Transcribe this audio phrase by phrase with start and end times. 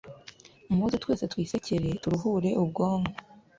[0.75, 3.11] muze twese twisekere turuhura ubwonko